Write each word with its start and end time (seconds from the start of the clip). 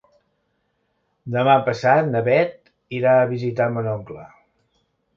Demà 1.35 1.59
passat 1.69 2.11
na 2.15 2.23
Beth 2.31 2.75
irà 3.03 3.15
a 3.21 3.31
visitar 3.37 3.71
mon 3.79 3.95
oncle. 3.97 4.29